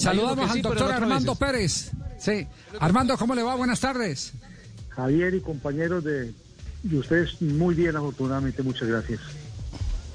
[0.00, 1.90] Saludamos al doctor Armando Pérez.
[2.18, 2.46] Sí.
[2.78, 3.54] Armando, ¿cómo le va?
[3.54, 4.32] Buenas tardes.
[4.90, 6.32] Javier y compañeros de,
[6.82, 8.62] de ustedes muy bien, afortunadamente.
[8.62, 9.20] Muchas gracias.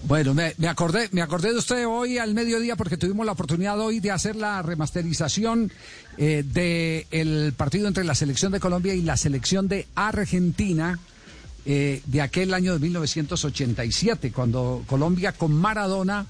[0.08, 3.80] Bueno, me, me, acordé, me acordé de usted hoy al mediodía porque tuvimos la oportunidad
[3.80, 5.72] hoy de hacer la remasterización
[6.18, 11.00] eh, del partido entre la selección de Colombia y la selección de Argentina
[11.66, 16.28] eh, de aquel año de 1987, cuando Colombia con Maradona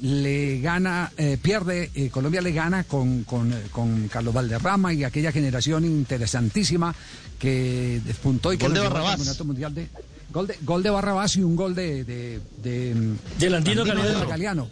[0.00, 5.32] le gana, eh, pierde, eh, Colombia le gana con, con, con, Carlos Valderrama y aquella
[5.32, 6.94] generación interesantísima
[7.38, 9.10] que despuntó y que gol nos de Barrabás.
[9.16, 9.88] campeonato mundial de
[10.32, 14.28] gol de gol de Barrabás y un gol de de, de, Del Andino Galeano.
[14.28, 14.68] Galeano.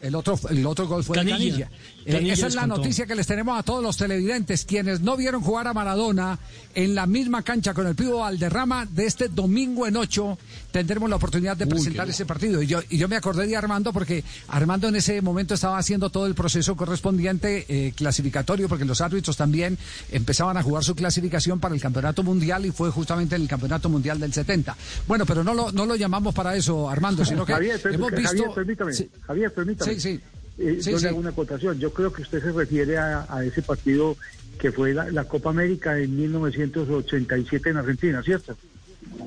[0.00, 1.36] El otro, el otro gol fue Canilla.
[1.36, 1.70] de Canilla.
[2.06, 5.42] Eh, esa es la noticia que les tenemos a todos los televidentes, quienes no vieron
[5.42, 6.38] jugar a Maradona
[6.74, 10.38] en la misma cancha con el pivo Valderrama de este domingo en ocho,
[10.70, 12.62] tendremos la oportunidad de presentar ese partido.
[12.62, 16.10] Y yo, y yo me acordé de Armando porque Armando en ese momento estaba haciendo
[16.10, 19.78] todo el proceso correspondiente eh, clasificatorio, porque los árbitros también
[20.10, 23.88] empezaban a jugar su clasificación para el campeonato mundial y fue justamente en el campeonato
[23.88, 24.76] mundial del 70.
[25.06, 28.32] Bueno, pero no lo, no lo llamamos para eso, Armando, sino que Javier, hemos Javier,
[28.32, 28.54] visto...
[28.54, 28.92] permítame.
[28.92, 29.10] Sí.
[29.26, 29.94] Javier, permítame.
[29.94, 30.20] Sí, sí.
[30.58, 31.04] Eh, Sí, yo sí.
[31.04, 31.78] le hago una acotación.
[31.78, 34.16] Yo creo que usted se refiere a, a ese partido
[34.58, 38.56] que fue la, la Copa América en 1987 en Argentina, ¿cierto?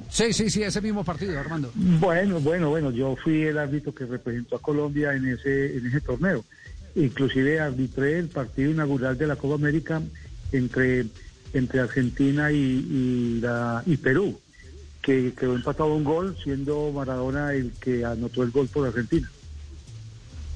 [0.09, 1.72] Sí, sí, sí, ese mismo partido, Armando.
[1.75, 6.02] Bueno, bueno, bueno, yo fui el árbitro que representó a Colombia en ese, en ese
[6.02, 6.44] torneo.
[6.95, 10.02] Inclusive arbitré el partido inaugural de la Copa América
[10.52, 11.05] entre,
[11.53, 14.39] entre Argentina y, y, la, y Perú,
[15.02, 19.30] que quedó empatado un gol, siendo Maradona el que anotó el gol por Argentina.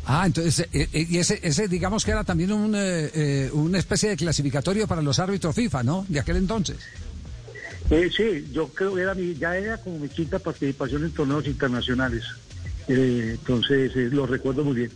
[0.05, 3.77] Ah, entonces, eh, eh, y ese, ese digamos que era también un, eh, eh, una
[3.77, 6.05] especie de clasificatorio para los árbitros FIFA, ¿no?
[6.07, 6.77] De aquel entonces.
[7.89, 12.23] Sí, yo creo que era mi, ya era como mi quinta participación en torneos internacionales.
[12.87, 14.91] Entonces, lo recuerdo muy bien.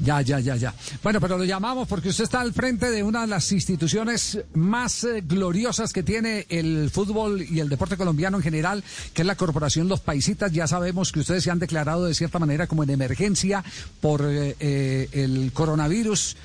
[0.00, 0.74] Ya, ya, ya, ya.
[1.02, 5.04] Bueno, pero lo llamamos porque usted está al frente de una de las instituciones más
[5.04, 8.82] eh, gloriosas que tiene el fútbol y el deporte colombiano en general,
[9.12, 10.52] que es la Corporación Los Paisitas.
[10.52, 13.64] Ya sabemos que ustedes se han declarado de cierta manera como en emergencia
[14.00, 16.36] por eh, eh, el coronavirus,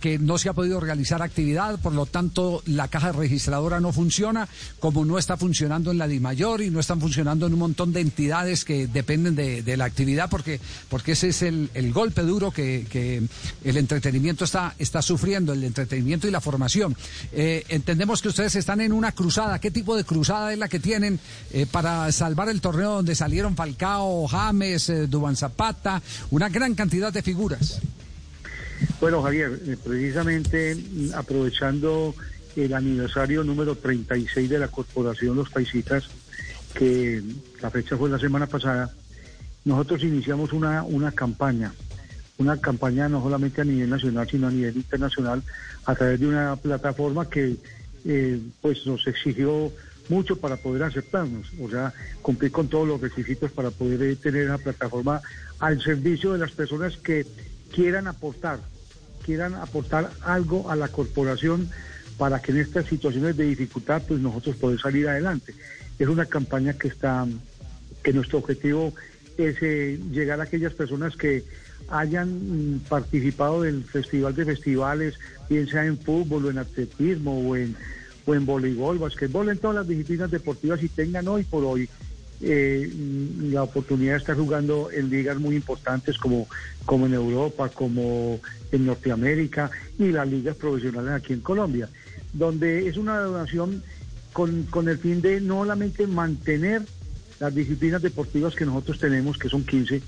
[0.00, 4.48] que no se ha podido realizar actividad, por lo tanto la caja registradora no funciona,
[4.80, 8.00] como no está funcionando en la DIMAYOR y no están funcionando en un montón de
[8.00, 13.22] entidades que dependen de, la actividad, porque, porque ese es el golpe duro que, que
[13.64, 16.96] el entretenimiento está, está sufriendo, el entretenimiento y la formación.
[17.32, 19.60] Eh, entendemos que ustedes están en una cruzada.
[19.60, 21.20] ¿Qué tipo de cruzada es la que tienen
[21.52, 27.12] eh, para salvar el torneo donde salieron Falcao, James, eh, Dubán Zapata, una gran cantidad
[27.12, 27.80] de figuras?
[29.00, 32.14] Bueno, Javier, eh, precisamente mm, aprovechando
[32.56, 36.08] el aniversario número 36 de la Corporación Los Paisitas,
[36.74, 37.22] que
[37.60, 38.92] la fecha fue la semana pasada,
[39.64, 41.72] nosotros iniciamos una, una campaña,
[42.38, 45.42] una campaña no solamente a nivel nacional, sino a nivel internacional,
[45.84, 47.56] a través de una plataforma que
[48.04, 49.72] eh, pues nos exigió
[50.08, 54.46] mucho para poder aceptarnos, o sea, cumplir con todos los requisitos para poder eh, tener
[54.46, 55.20] una plataforma
[55.58, 57.26] al servicio de las personas que
[57.74, 58.60] quieran aportar,
[59.24, 61.68] quieran aportar algo a la corporación
[62.16, 65.54] para que en estas situaciones de dificultad pues nosotros poder salir adelante.
[65.98, 67.26] Es una campaña que está,
[68.02, 68.94] que nuestro objetivo
[69.36, 71.44] es eh, llegar a aquellas personas que
[71.88, 75.18] hayan mm, participado del Festival de Festivales,
[75.48, 77.76] bien sea en fútbol o en atletismo o en,
[78.26, 81.88] o en voleibol, basquetbol, en todas las disciplinas deportivas y tengan hoy por hoy
[82.40, 86.46] eh, mm, la oportunidad de estar jugando en ligas muy importantes como,
[86.84, 88.40] como en Europa, como
[88.70, 91.88] en Norteamérica y las ligas profesionales aquí en Colombia,
[92.32, 93.82] donde es una donación
[94.32, 96.82] con, con el fin de no solamente mantener
[97.40, 100.02] las disciplinas deportivas que nosotros tenemos, que son 15,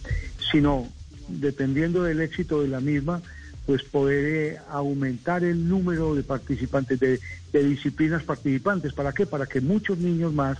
[0.53, 0.89] sino
[1.31, 3.23] dependiendo del éxito de la misma,
[3.67, 7.21] pues poder eh, aumentar el número de participantes, de,
[7.53, 8.93] de disciplinas participantes.
[8.93, 9.27] ¿Para qué?
[9.27, 10.59] Para que muchos niños más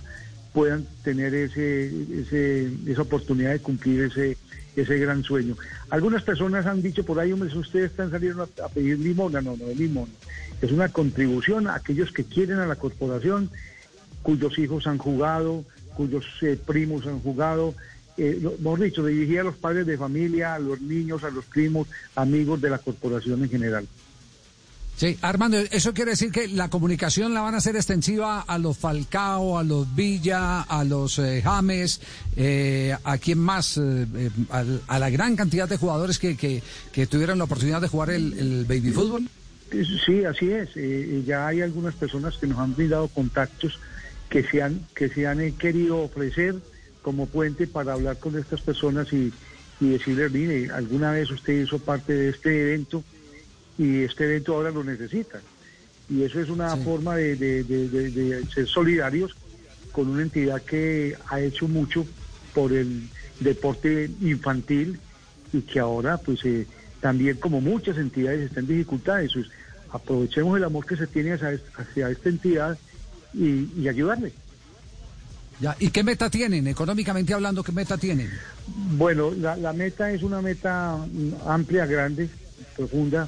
[0.53, 1.91] puedan tener ese,
[2.21, 4.37] ese, esa oportunidad de cumplir ese,
[4.75, 5.55] ese gran sueño.
[5.89, 9.67] Algunas personas han dicho por ahí, hombre, ustedes están saliendo a, pedir limona, no, no
[9.67, 10.11] es limona.
[10.61, 13.49] Es una contribución a aquellos que quieren a la corporación,
[14.23, 15.65] cuyos hijos han jugado,
[15.95, 17.73] cuyos eh, primos han jugado,
[18.23, 21.45] eh, lo- mejor dicho, dirigía a los padres de familia, a los niños, a los
[21.45, 23.87] primos, amigos de la corporación en general.
[24.97, 28.77] Sí, Armando, eso quiere decir que la comunicación la van a hacer extensiva a los
[28.77, 32.01] Falcao, a los Villa, a los eh, James,
[32.35, 36.61] eh, a quién más, eh, eh, al- a, la gran cantidad de jugadores que, que,
[36.91, 39.27] que tuvieron la oportunidad de jugar el, el baby fútbol.
[40.05, 40.69] Sí, así es.
[41.25, 43.79] Ya hay algunas personas que nos han brindado contactos
[44.29, 46.55] que se han, que se han querido ofrecer
[47.01, 49.31] como puente para hablar con estas personas y,
[49.79, 53.03] y decirles, mire, alguna vez usted hizo parte de este evento
[53.77, 55.41] y este evento ahora lo necesita.
[56.09, 59.35] Y eso es una forma de, de- de- ser solidarios
[59.91, 62.05] con una entidad que ha hecho mucho
[62.53, 63.09] por el
[63.39, 64.99] deporte infantil
[65.53, 66.67] y que ahora pues eh,
[66.99, 69.47] también como muchas entidades están en dificultades, pues,
[69.89, 72.79] aprovechemos el amor que se tiene hacia, hacia esta entidad
[73.33, 74.33] y, y ayudarle.
[75.79, 76.67] ¿Y qué meta tienen?
[76.67, 78.29] Económicamente hablando, ¿qué meta tienen?
[78.97, 80.97] Bueno, la, meta es una meta
[81.45, 82.29] amplia, grande,
[82.75, 83.27] profunda,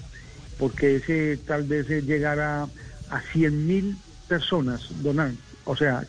[0.58, 2.64] porque ese tal vez es llegar a,
[3.10, 3.98] a 100 mil
[4.28, 5.32] personas donar,
[5.66, 6.06] o sea,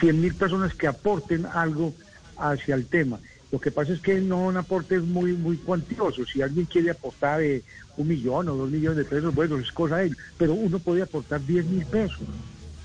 [0.00, 1.94] 100 mil personas que aporten algo
[2.38, 3.18] hacia el tema.
[3.52, 6.24] Lo que pasa es que no un aporte es muy muy cuantioso.
[6.24, 7.62] Si alguien quiere aportar eh,
[7.96, 10.16] un millón o dos millones de pesos, bueno, es cosa de él.
[10.38, 12.20] Pero uno puede aportar 10 mil pesos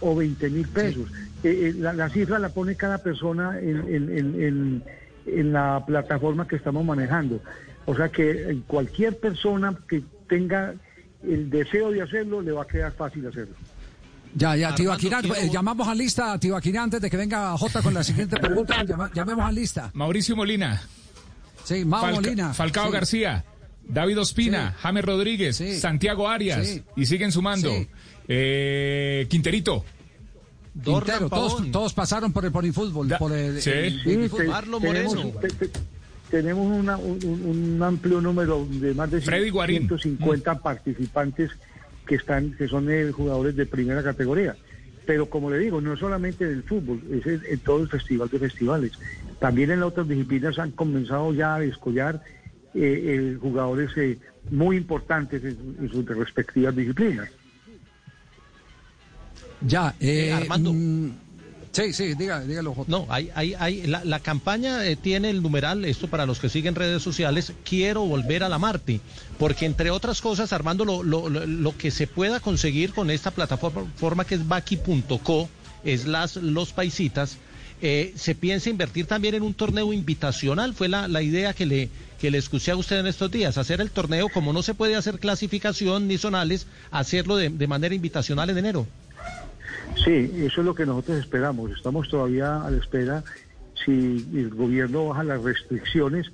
[0.01, 1.09] o 20 mil pesos.
[1.43, 4.83] Eh, eh, la, la cifra la pone cada persona en, en- en- en-
[5.27, 7.41] en la plataforma que estamos manejando.
[7.85, 10.73] O sea que eh, cualquier persona que tenga
[11.23, 13.55] el deseo de hacerlo, le va a quedar fácil hacerlo.
[14.35, 17.57] Ya, ya, Armando, Tibaquirá, quiero- eh, llamamos a lista a Tibaquirá antes de que venga
[17.57, 18.83] Jota con la siguiente pregunta.
[19.13, 19.91] Llamemos a lista.
[19.93, 20.81] Mauricio Molina,
[21.63, 22.53] Sí, Mao Falca- Molina.
[22.53, 22.91] Falcao Sí.
[22.91, 23.43] García,
[23.87, 24.75] David Ospina, Sí.
[24.81, 25.77] James Rodríguez, Sí.
[25.79, 26.83] Santiago Arias, Sí.
[26.95, 27.69] y siguen sumando.
[27.71, 27.87] Sí.
[28.27, 29.83] Eh, Quinterito.
[30.83, 34.31] Quintero, todos, pasaron por el ponifútbol, Da- por el, tenemos,
[35.15, 35.31] Moreno.
[35.39, 35.79] te- te-
[36.29, 39.87] tenemos una- un, amplio número de más de Freddy Guarín.
[39.87, 41.51] 150 participantes
[42.05, 44.55] que están que son eh, jugadores de primera categoría.
[45.05, 48.27] Pero como le digo, no solamente en el fútbol, es en, en todo el festival
[48.29, 48.91] de festivales.
[49.39, 52.21] También en las otras disciplinas han comenzado ya a descollar
[52.75, 52.79] eh,
[53.33, 54.17] eh, jugadores eh,
[54.51, 57.29] muy importantes en, en sus respectivas disciplinas.
[59.61, 60.73] Ya, eh, Eh, Armando.
[60.73, 61.09] mm,
[61.71, 62.91] sí, sí, diga, dígalo, Jota.
[62.91, 66.49] No, hay, hay, hay, la, la campaña eh, tiene el numeral, esto para los que
[66.49, 69.01] siguen redes sociales, quiero volver a la Marti,
[69.39, 73.31] porque entre otras cosas, Armando, lo, lo, lo- lo que se pueda conseguir con esta
[73.31, 75.49] plataforma que es baki.co,
[75.83, 77.37] es las los paisitas,
[77.81, 81.89] eh, se piensa invertir también en un torneo invitacional, fue la, la idea que le,
[82.19, 84.95] que le escuché a usted en estos días, hacer el torneo, como no se puede
[84.95, 88.87] hacer clasificación ni zonales, hacerlo de, de manera invitacional en enero.
[90.03, 91.71] Sí, eso es lo que nosotros esperamos.
[91.71, 93.23] Estamos todavía a la espera
[93.85, 96.31] si el gobierno baja las restricciones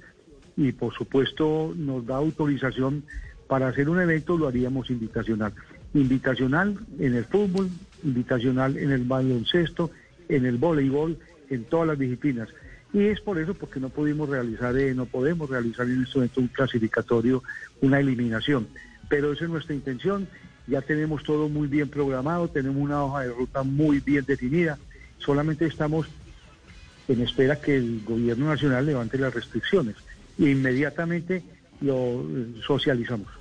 [0.57, 3.03] y por supuesto nos da autorización
[3.47, 5.53] para hacer un evento, lo haríamos invitacional.
[5.93, 7.69] Invitacional en el fútbol,
[8.03, 9.91] invitacional en el baloncesto,
[10.29, 11.19] en el voleibol,
[11.51, 12.49] en todas las disciplinas.
[12.93, 16.41] Y es por eso porque no pudimos realizar, eh, no podemos realizar en este momento
[16.41, 17.43] un clasificatorio,
[17.81, 18.67] una eliminación.
[19.07, 20.27] Pero esa es nuestra intención.
[20.67, 24.77] Ya tenemos todo muy bien programado, tenemos una hoja de ruta muy bien definida.
[25.19, 26.07] Solamente estamos
[27.07, 29.95] en espera que el gobierno nacional levante las restricciones.
[30.37, 31.43] Inmediatamente
[31.81, 33.40] lo eh, socializamos.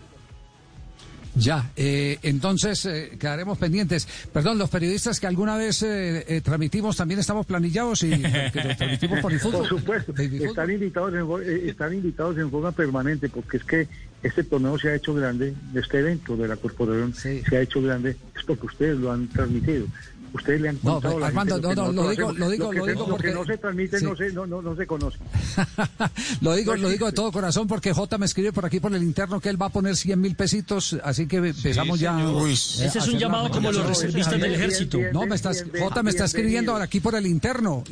[1.35, 4.07] Ya, eh, entonces eh, quedaremos pendientes.
[4.33, 8.77] Perdón, los periodistas que alguna vez eh, eh, transmitimos también estamos planillados y que los
[8.77, 9.61] transmitimos por el fútbol.
[9.61, 13.89] Por supuesto, están invitados, en, eh, están invitados en forma permanente porque es que
[14.23, 17.43] este torneo se ha hecho grande, este evento de la corporación Sí.
[17.49, 19.87] se ha hecho grande, es porque ustedes lo han transmitido.
[20.33, 22.87] Ustedes le han No, contado la Armando, gente no, no, lo digo- lo digo- lo
[22.87, 24.05] digo lo que porque- no se transmite Sí.
[24.05, 25.19] no, se, no, no, no se conoce.
[26.41, 29.03] lo digo, lo digo de todo corazón porque J me escribe por aquí por el
[29.03, 32.17] interno que él va a poner 100 mil pesitos, así que empezamos ya.
[32.17, 32.53] Uy.
[32.53, 34.99] eh, Ese es un llamado como los reservistas del ejército.
[35.13, 37.83] No, me estás, J me está escribiendo ahora aquí por el interno.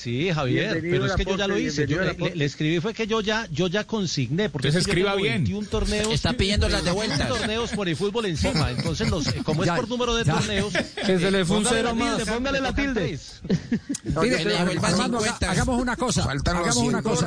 [0.00, 1.86] Sí, Javier, Bienvenido pero es que yo ya lo hice.
[1.86, 5.38] Yo le, le- escribí fue que yo ya yo ya consigné, porque Entonces escriba bien.
[5.44, 6.12] 21 torneos.
[6.12, 7.28] Está pidiendo las de 21 vueltas.
[7.38, 8.70] torneos por el fútbol encima.
[8.70, 10.34] Entonces, los, eh, como es Ya, por número de ya.
[10.34, 10.72] torneos,
[11.06, 12.34] Que se le fue un póngale cero la tilde, más.
[12.36, 13.18] Póngale la tilde.
[14.22, 15.50] Mire, que le devuelva Armando, 50.
[15.50, 16.22] hagamos una cosa.
[16.24, 17.26] Faltan los Hagamos una 100 cosa.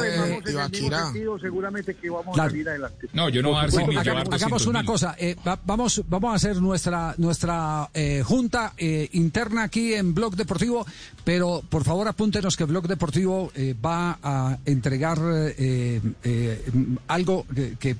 [1.05, 2.47] sentido, seguramente que vamos Claro.
[2.47, 3.07] a salir adelante.
[3.13, 4.63] No, yo no voy a dar Bueno, 100 mil, yo voy a hagamos, dar hagamos
[4.63, 9.63] 200 una cosa, eh, va- vamos, vamos a hacer nuestra nuestra eh, junta eh, interna
[9.63, 10.85] aquí en Blog Deportivo,
[11.23, 15.17] pero por favor apúntenos que Blog Deportivo eh, va a entregar
[15.57, 16.71] eh, eh,
[17.07, 17.43] algo
[17.79, 17.95] que,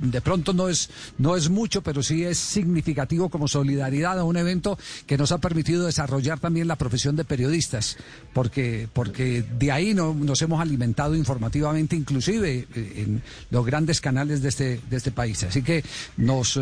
[0.00, 0.88] de pronto no es,
[1.18, 5.38] no es mucho, pero sí es significativo como solidaridad a un evento que nos ha
[5.38, 7.98] permitido desarrollar también la profesión de periodistas,
[8.32, 14.48] porque, porque de ahí no- nos hemos alimentado informativamente, inclusive en los grandes canales de
[14.48, 15.42] este, de este país.
[15.42, 15.84] Así que
[16.16, 16.58] nos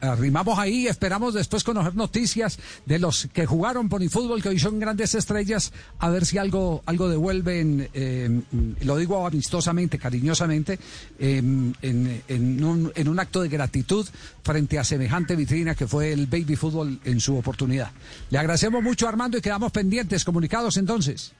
[0.00, 4.78] arrimamos ahí y esperamos después conocer noticias de los que jugaron Fútbol, que hoy son
[4.78, 8.40] grandes estrellas, a ver si algo, algo devuelven, eh,
[8.82, 10.78] lo digo amistosamente, cariñosamente,
[11.18, 14.06] eh, en, en un, en un acto de gratitud
[14.42, 17.90] frente a semejante vitrina que fue el baby fútbol en su oportunidad.
[18.30, 21.32] Le agradecemos mucho, Armando, y quedamos pendientes, comunicados entonces.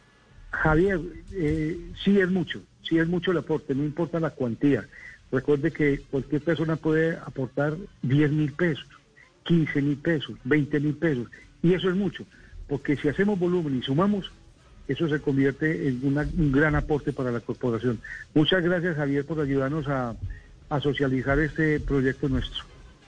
[0.50, 1.00] Javier,
[1.32, 4.86] eh, sí es mucho, sí es mucho el aporte, no importa la cuantía.
[5.30, 8.86] Recuerde que cualquier persona puede aportar 10 mil pesos,
[9.44, 11.28] 15 mil pesos, 20 mil pesos,
[11.62, 12.24] y eso es mucho,
[12.68, 14.30] porque si hacemos volumen y sumamos,
[14.88, 18.00] eso se convierte en una- un gran aporte para la corporación.
[18.34, 20.14] Muchas gracias, Javier, por ayudarnos a,
[20.70, 22.64] a socializar este proyecto nuestro.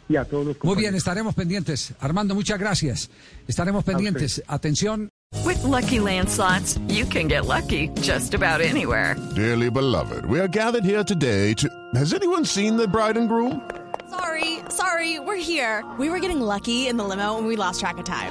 [0.09, 1.93] Y a todos los Muy bien, estaremos pendientes.
[1.99, 3.11] Armando, muchas gracias.
[3.49, 4.41] Estaremos pendientes.
[4.47, 5.09] Atención.
[5.45, 9.17] With Lucky Land slots, you can get lucky just about anywhere.
[9.35, 11.69] Dearly beloved, we are gathered here today to.
[11.95, 13.61] Has anyone seen the bride and groom?
[14.09, 15.85] Sorry, sorry, we're here.
[15.99, 18.31] We were getting lucky in the limo and we lost track of time.